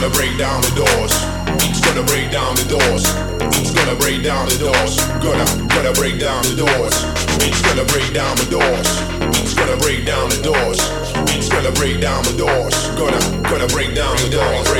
[0.00, 1.10] gonna break down the doors.
[1.66, 3.02] It's gonna break down the doors.
[3.58, 4.94] It's gonna break down the doors.
[5.18, 5.42] Gonna,
[5.74, 6.94] gonna break down the doors.
[7.42, 8.86] It's gonna break down the doors.
[9.42, 10.78] It's gonna break down the doors.
[11.34, 12.74] It's gonna break down the doors.
[12.94, 13.18] Gonna,
[13.50, 14.77] gonna break down the doors.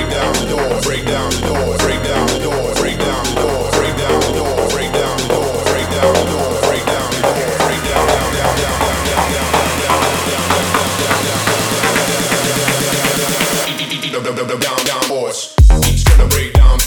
[15.19, 15.49] Down.
[15.85, 16.79] It's gonna break down.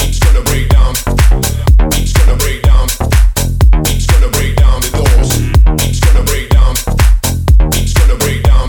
[0.00, 0.94] It's gonna break down.
[1.96, 2.88] It's gonna break down.
[3.86, 5.30] It's gonna break down the doors.
[5.86, 6.74] It's gonna break down.
[7.72, 8.68] It's gonna break down.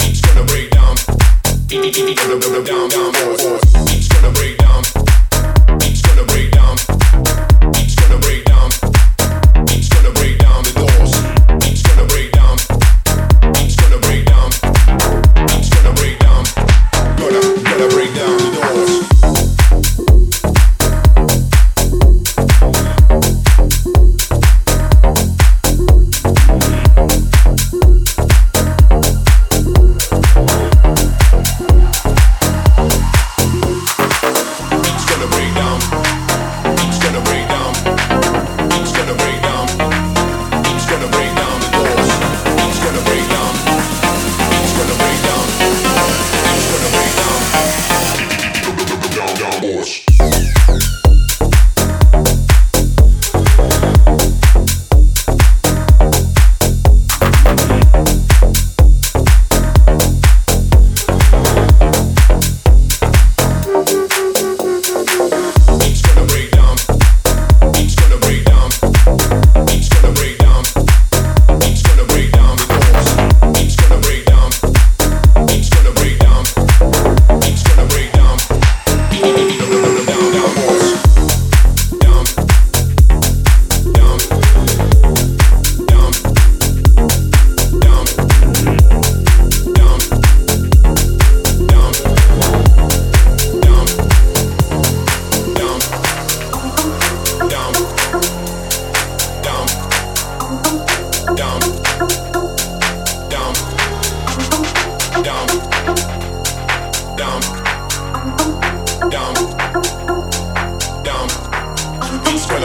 [0.00, 0.96] It's gonna break down.
[1.70, 3.63] It's gonna break down down boys.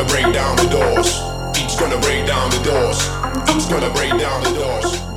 [0.09, 1.21] Break down the doors.
[1.55, 2.97] It's gonna break down the doors.
[3.55, 5.08] It's gonna break down the doors.